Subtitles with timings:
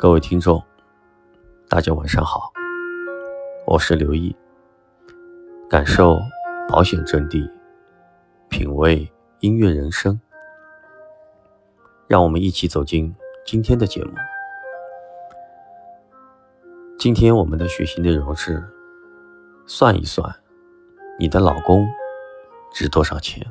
[0.00, 0.64] 各位听众，
[1.68, 2.50] 大家晚上好，
[3.66, 4.34] 我是刘毅。
[5.68, 6.18] 感受
[6.66, 7.46] 保险真谛，
[8.48, 9.06] 品味
[9.40, 10.18] 音乐人生，
[12.08, 13.14] 让我们一起走进
[13.44, 14.14] 今天的节目。
[16.98, 18.66] 今天我们的学习内容是：
[19.66, 20.34] 算一算，
[21.18, 21.86] 你的老公
[22.72, 23.46] 值多少钱？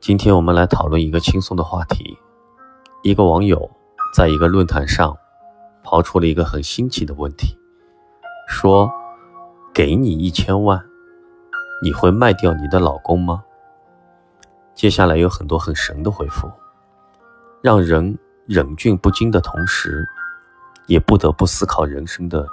[0.00, 2.16] 今天我们来讨论一个轻松的话题。
[3.02, 3.70] 一个网友
[4.12, 5.16] 在一个论坛上
[5.82, 7.58] 抛出了一个很新奇的问题，
[8.48, 8.90] 说
[9.72, 10.82] ：“给你一千万，
[11.82, 13.44] 你会卖掉你的老公吗？”
[14.74, 16.50] 接下来有很多很神的回复，
[17.62, 20.06] 让人忍俊不禁的同时，
[20.86, 22.46] 也不得不思考人生的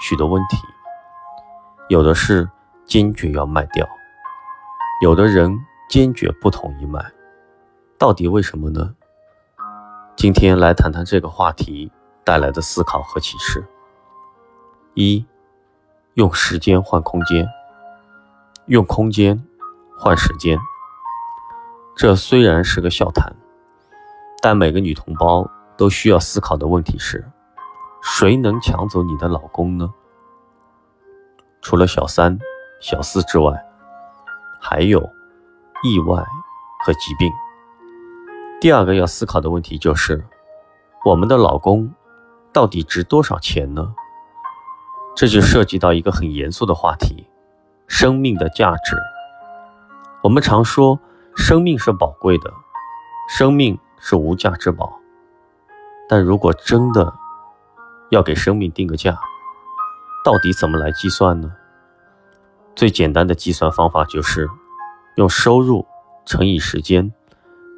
[0.00, 0.56] 许多问题。
[1.88, 2.48] 有的是
[2.84, 3.88] 坚决要卖掉，
[5.02, 5.58] 有的人。
[5.88, 7.04] 坚决不同意卖，
[7.98, 8.94] 到底为什么呢？
[10.16, 11.90] 今天来谈谈这个话题
[12.24, 13.64] 带来的思考和启示。
[14.94, 15.24] 一，
[16.14, 17.46] 用时间换空间，
[18.66, 19.42] 用空间
[19.98, 20.58] 换时间。
[21.96, 23.34] 这虽然是个笑谈，
[24.40, 27.24] 但每个女同胞都需要思考的问题是：
[28.02, 29.92] 谁能抢走你的老公呢？
[31.60, 32.38] 除了小三、
[32.80, 33.64] 小四之外，
[34.60, 35.10] 还有。
[35.84, 36.24] 意外
[36.84, 37.28] 和疾病。
[38.62, 40.24] 第二个要思考的问题就是，
[41.04, 41.92] 我们的老公
[42.52, 43.92] 到底值多少钱呢？
[45.16, 47.26] 这就涉及到一个很严肃的话题：
[47.88, 48.96] 生命的价值。
[50.22, 51.00] 我们常说，
[51.34, 52.52] 生命是宝贵的，
[53.28, 54.96] 生命是无价之宝。
[56.08, 57.12] 但如果真的
[58.10, 59.18] 要给生命定个价，
[60.24, 61.52] 到底怎么来计算呢？
[62.76, 64.48] 最简单的计算方法就是。
[65.16, 65.84] 用收入
[66.24, 67.12] 乘以时间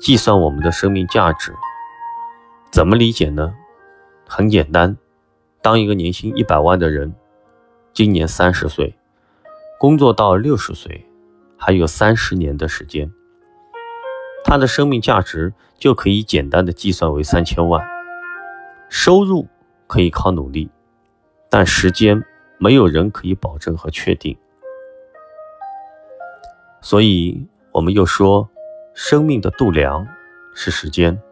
[0.00, 1.54] 计算我们的生命价值，
[2.72, 3.54] 怎么理解呢？
[4.26, 4.96] 很简单，
[5.60, 7.14] 当一个年薪一百万的人，
[7.92, 8.96] 今年三十岁，
[9.78, 11.06] 工作到六十岁，
[11.58, 13.12] 还有三十年的时间，
[14.42, 17.86] 他的生命价值就可以简单的计算为三千万。
[18.88, 19.46] 收入
[19.86, 20.70] 可以靠努力，
[21.50, 22.24] 但时间
[22.56, 24.34] 没有人可以保证和确定。
[26.80, 28.48] 所以，我们又说，
[29.02, 30.06] 生命的度量
[30.54, 31.22] 是时间，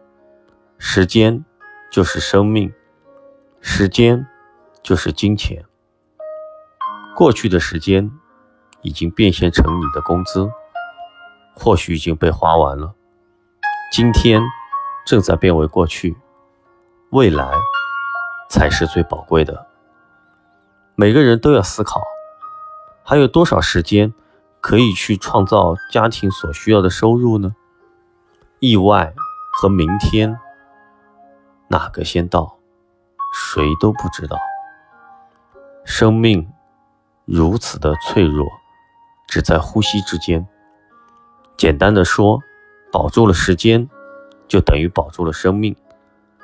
[0.79, 1.45] 时间
[1.91, 2.73] 就是生命，
[3.61, 4.25] 时间
[4.81, 5.63] 就是金钱。
[7.15, 8.09] 过去的时间
[8.81, 10.49] 已经变现成你的工资，
[11.53, 12.95] 或许已经被花完了。
[13.93, 14.41] 今天
[15.05, 16.17] 正在变为过去，
[17.11, 17.53] 未来
[18.49, 19.67] 才是最宝贵的。
[20.95, 22.01] 每个人都要思考，
[23.03, 24.11] 还有多少时间？
[24.61, 27.55] 可以去创造家庭所需要的收入呢？
[28.61, 29.13] 意外
[29.53, 30.37] 和明天
[31.69, 32.57] 哪个先到，
[33.33, 34.37] 谁都不知道。
[35.85, 36.51] 生命
[37.25, 38.45] 如此的脆弱，
[39.27, 40.45] 只在呼吸之间。
[41.55, 42.39] 简单的说，
[42.91, 43.89] 保住了时间，
[44.47, 45.73] 就等于保住了生命；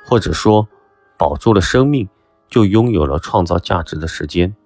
[0.06, 0.66] 或者说，
[1.18, 2.08] 保住了生命，
[2.48, 4.56] 就拥有了创造价值的时间。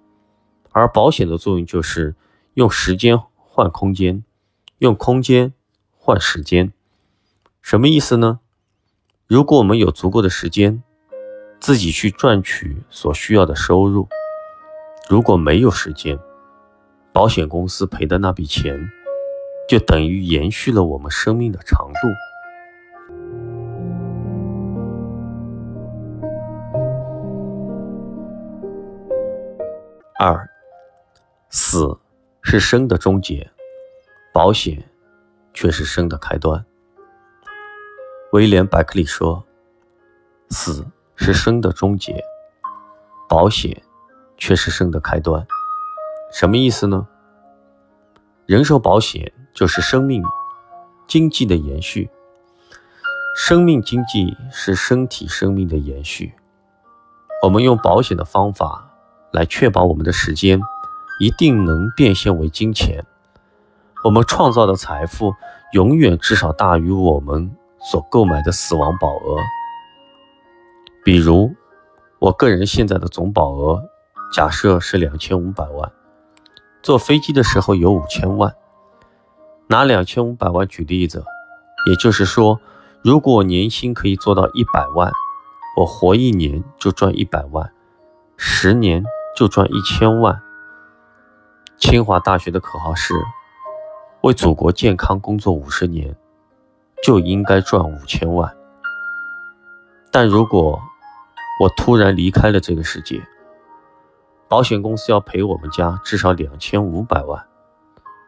[0.71, 2.15] 而保险的作用就是
[2.53, 3.21] 用时间。
[3.53, 4.23] 换空间，
[4.77, 5.51] 用空间
[5.91, 6.71] 换时间，
[7.61, 8.39] 什么意思呢？
[9.27, 10.83] 如果我们有足够的时间，
[11.59, 14.07] 自己去赚取所需要的收入；
[15.09, 16.19] 如果没有时间，
[17.13, 18.77] 保险公司赔的那笔钱，
[19.69, 22.07] 就等于延续了我们生命的长度。
[30.19, 30.49] 二，
[31.49, 31.97] 死。
[32.43, 33.51] 是生的终结，
[34.33, 34.83] 保险
[35.53, 36.65] 却是生的开端。
[38.31, 39.43] 威廉·百克利说
[40.49, 42.23] ：“死是生的终结，
[43.27, 43.81] 保险
[44.37, 45.45] 却是生的开端。”
[46.31, 47.07] 什么意思呢？
[48.45, 50.23] 人寿保险就是生命
[51.07, 52.09] 经济的延续，
[53.35, 56.33] 生命经济是身体生命的延续。
[57.43, 58.91] 我们用保险的方法
[59.31, 60.61] 来确保我们的时间。
[61.19, 63.05] 一定能变现为金钱。
[64.03, 65.35] 我们创造的财富
[65.71, 69.37] 永远至少大于我们所购买的死亡保额。
[71.03, 71.51] 比如，
[72.19, 73.83] 我个人现在的总保额
[74.31, 75.91] 假设是两千五百万，
[76.83, 78.55] 坐飞机的时候有五千万。
[79.67, 81.23] 拿两千五百万举例子，
[81.87, 82.59] 也就是说，
[83.01, 85.11] 如果年薪可以做到一百万，
[85.77, 87.71] 我活一年就赚一百万，
[88.35, 89.03] 十年
[89.35, 90.41] 就赚一千万。
[91.77, 93.13] 清华大学的口号是：
[94.21, 96.15] 为祖国健康工作五十年，
[97.03, 98.55] 就应该赚五千万。
[100.11, 100.81] 但如果
[101.59, 103.21] 我突然离开了这个世界，
[104.47, 107.45] 保险公司要赔我们家至少两千五百万。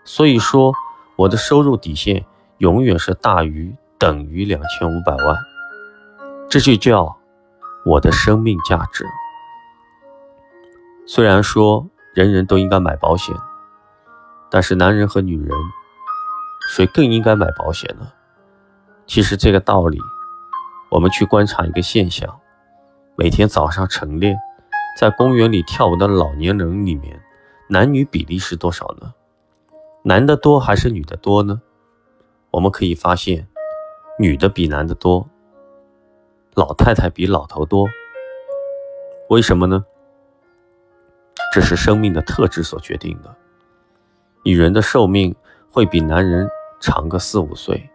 [0.05, 0.73] 所以说，
[1.15, 2.25] 我的收入底线
[2.57, 5.37] 永远是大于等于两千五百万，
[6.49, 7.17] 这就叫
[7.85, 9.05] 我的生命价值。
[11.05, 13.35] 虽然说人人都应该买保险，
[14.49, 15.49] 但是男人和女人，
[16.69, 18.07] 谁更应该买保险呢？
[19.13, 19.99] 其实这个道理，
[20.89, 22.39] 我们去观察一个现象：
[23.15, 24.35] 每天早上晨练，
[24.97, 27.21] 在公园里跳舞的老年人里面，
[27.69, 29.13] 男女比例是多少呢？
[30.01, 31.61] 男的多还是女的多呢？
[32.49, 33.47] 我们可以发现，
[34.17, 35.29] 女的比男的多，
[36.55, 37.87] 老太太比老头多。
[39.29, 39.85] 为什么呢？
[41.53, 43.35] 这是生命的特质所决定的。
[44.43, 45.35] 女人的寿命
[45.69, 46.49] 会比男人
[46.79, 47.91] 长个四五岁，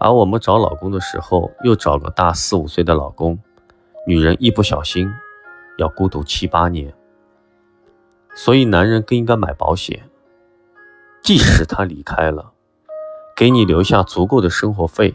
[0.00, 3.38] 而我们找老公的时候又找个大四五岁的老公，
[4.06, 5.06] 女人一不小心
[5.76, 6.90] 要孤独七八年。
[8.34, 10.08] 所以，男人更应该买保险。
[11.22, 12.52] 即使他离开了，
[13.36, 15.14] 给你留下足够的生活费，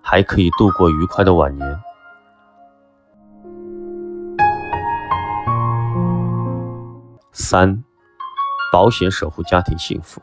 [0.00, 1.80] 还可以度过愉快的晚年。
[7.32, 7.84] 三，
[8.72, 10.22] 保险守护家庭幸福。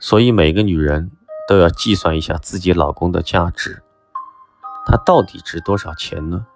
[0.00, 1.12] 所以每个女人
[1.46, 3.82] 都要计算一下自己老公的价值，
[4.84, 6.46] 他到底值多少钱呢？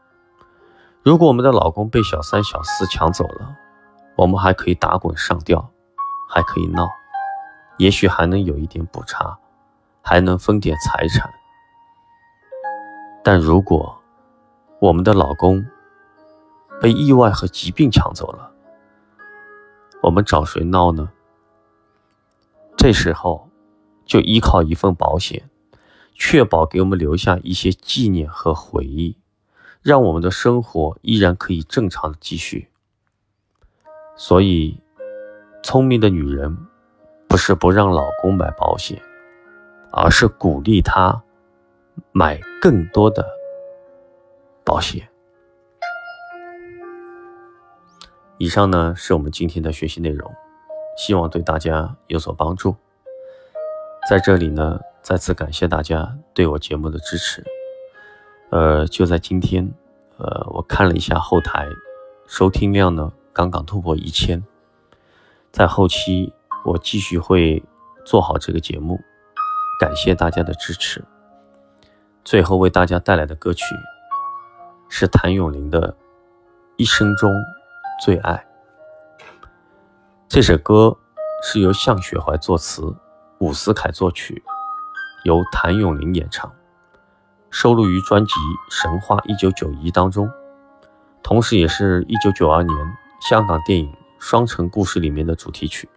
[1.03, 3.57] 如果我们的老公被小三小四抢走了，
[4.17, 5.71] 我们还可以打滚上吊，
[6.29, 6.89] 还可以闹。
[7.79, 9.39] 也许还能有一点补偿，
[10.03, 11.33] 还能分点财产。
[13.25, 13.99] 但如果
[14.81, 15.65] 我们的老公
[16.81, 18.51] 被意外和疾病抢走了，
[20.03, 21.11] 我们找谁闹呢？
[22.77, 23.50] 这时候
[24.11, 25.49] 就依靠一份保险，
[26.15, 29.17] 确保给我们留下一些纪念和回忆，
[29.83, 32.71] 让我们的生活依然可以正常的继续。
[34.17, 34.81] 所以，
[35.63, 36.67] 聪明的女人。
[37.29, 39.01] 不是不让老公买保险，
[39.93, 41.23] 而是鼓励他
[42.11, 43.25] 买更多的
[44.65, 45.09] 保险。
[48.39, 50.29] 以上呢是我们今天的学习内容，
[50.99, 52.75] 希望对大家有所帮助。
[54.11, 57.45] 在这里呢，再次感谢大家对我节目的支持。
[58.51, 59.73] 呃，就在今天，
[60.17, 61.69] 呃，我看了一下后台，
[62.27, 64.43] 收听量呢刚刚突破一千，
[65.53, 66.35] 在后期。
[66.65, 67.63] 我继续会
[68.05, 69.01] 做好这个节目，
[69.79, 71.05] 感谢大家的支持。
[72.25, 73.65] 最后为大家带来的歌曲
[74.89, 75.93] 是谭咏麟的
[76.77, 77.33] 《一生中
[78.05, 78.45] 最爱》。
[80.29, 80.99] 这首歌
[81.45, 82.93] 是由向雪怀作词，
[83.41, 84.43] 伍思凯作曲，
[85.25, 86.53] 由谭咏麟演唱，
[87.49, 88.33] 收录于专辑
[88.69, 90.31] 《神话一九九一》当中，
[91.23, 92.77] 同时也是一九九二年
[93.19, 95.89] 香港电影《双城故事》里面的主题曲。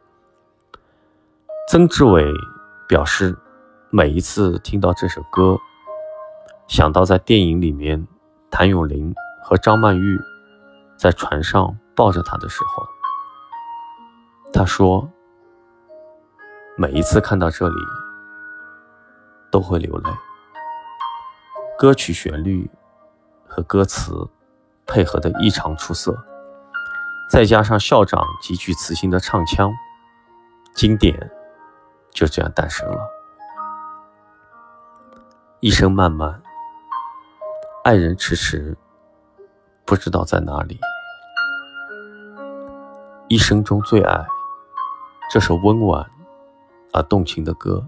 [1.69, 2.25] 曾志伟
[2.87, 3.37] 表示，
[3.89, 5.57] 每一次听到这首歌，
[6.69, 8.07] 想到在电影里面
[8.49, 9.13] 谭咏麟
[9.43, 10.17] 和张曼玉
[10.95, 12.87] 在船上抱着他的时候，
[14.53, 15.11] 他说，
[16.75, 17.75] 每一次看到这里
[19.51, 20.11] 都会流泪。
[21.77, 22.69] 歌曲旋律
[23.47, 24.27] 和歌词
[24.87, 26.17] 配合的异常出色，
[27.29, 29.71] 再加上校长极具磁性的唱腔，
[30.75, 31.31] 经典。
[32.11, 33.09] 就这样诞生了。
[35.61, 36.43] 一生漫漫，
[37.83, 38.77] 爱人迟迟，
[39.83, 40.79] 不知道在哪里。
[43.29, 44.25] 一生中最爱，
[45.31, 46.07] 这首温婉
[46.93, 47.83] 而动情的歌，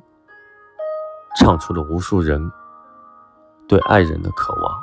[1.37, 2.51] 唱出了无数人
[3.67, 4.79] 对爱人的渴望，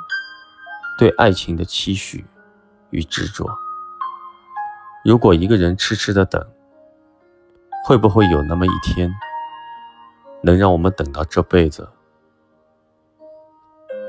[0.97, 2.25] 对爱情的期许
[2.89, 3.45] 与执着。
[5.03, 6.41] 如果一个人痴痴的等，
[7.85, 9.13] 会不会有那么一天？
[10.41, 11.87] 能让我们等到这辈子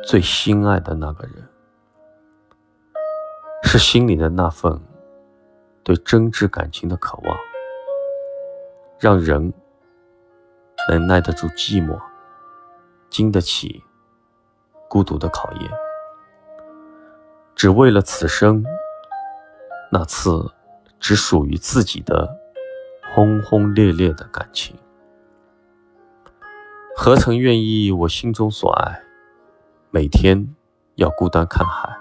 [0.05, 1.49] 最心爱的那个人，
[3.63, 4.81] 是心里的那份
[5.85, 7.37] 对真挚感情的渴望，
[8.99, 9.53] 让人
[10.89, 11.99] 能耐得住寂寞，
[13.09, 13.83] 经得起
[14.89, 15.71] 孤独的考验，
[17.55, 18.65] 只为了此生
[19.91, 20.53] 那次
[21.01, 22.39] 只属于自己的
[23.15, 24.77] 轰轰烈烈的感情。
[26.97, 29.03] 何曾愿意我心中所爱，
[29.91, 30.55] 每天
[30.97, 31.97] 要孤单看海。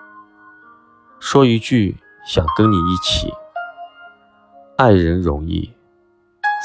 [1.19, 3.33] 说一句想跟你一起，
[4.77, 5.73] 爱人容易，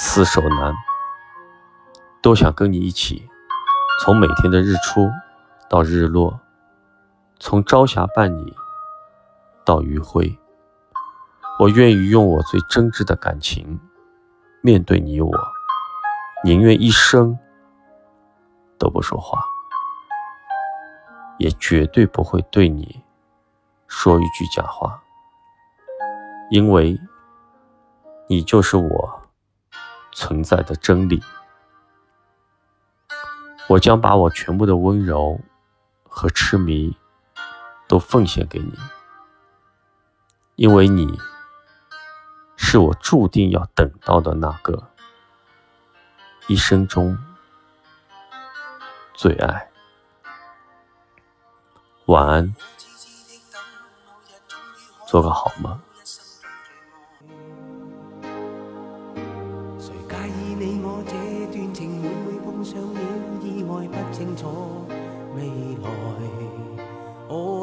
[0.01, 0.75] 厮守难。
[2.29, 3.27] 都想跟你一起，
[4.03, 5.11] 从每天的日出
[5.67, 6.39] 到日落，
[7.41, 8.55] 从朝霞伴你
[9.65, 10.39] 到余晖。
[11.59, 13.81] 我愿意用我最真挚的感情
[14.61, 15.33] 面对你我，
[16.45, 17.39] 宁愿一生
[18.77, 19.43] 都不说话，
[21.39, 23.03] 也绝对不会对你
[23.87, 25.03] 说一句假话，
[26.51, 27.01] 因为
[28.29, 29.23] 你就是我
[30.13, 31.23] 存在的真理。
[33.69, 35.39] 我将把我全部的温柔
[36.09, 36.97] 和痴迷
[37.87, 38.73] 都奉献给你，
[40.57, 41.19] 因为你
[42.57, 44.89] 是我注定要等到的那个
[46.47, 47.17] 一生中
[49.13, 49.71] 最爱。
[52.07, 52.55] 晚安，
[55.07, 55.79] 做个好梦。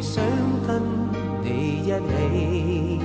[0.00, 0.24] 想
[0.66, 0.80] 跟
[1.42, 3.00] 你一起。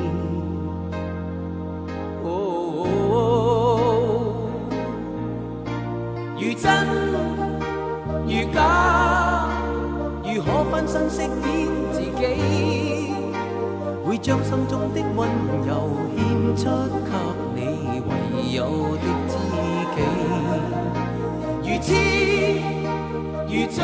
[6.37, 6.71] 如真
[8.27, 8.57] 如假，
[10.23, 11.31] 如可分身饰演
[11.91, 12.21] 自己，
[14.05, 15.27] 会将心中的温
[15.67, 15.71] 柔
[16.15, 16.63] 献出
[17.03, 17.11] 给
[17.55, 17.59] 你，
[17.99, 18.09] 唯。
[18.53, 18.61] 有
[18.95, 19.33] 的知
[19.95, 19.97] 己，
[21.61, 21.87] 如痴
[23.49, 23.77] 如醉，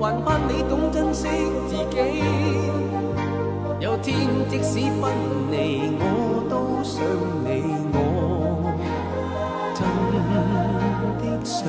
[0.00, 1.28] 还盼你懂珍惜
[1.68, 1.96] 自己。
[3.80, 5.12] 有天即使分
[5.50, 7.02] 离，我都想
[7.44, 7.98] 你，我
[9.74, 9.80] 真
[11.20, 11.68] 的想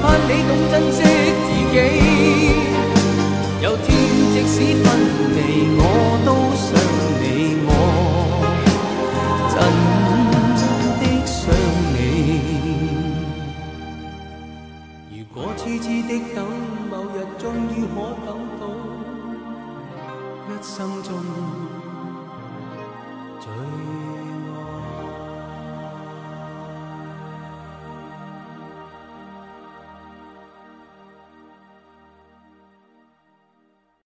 [0.00, 0.98] 盼你懂珍惜
[1.46, 1.76] 自己，
[3.62, 3.86] 有天
[4.32, 4.86] 即使分
[5.34, 5.38] 离，
[5.76, 5.82] 我
[6.24, 6.49] 都。